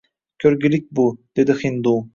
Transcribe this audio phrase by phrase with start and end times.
[0.45, 1.07] Ko’rgilik bu,
[1.41, 1.99] dedi hindu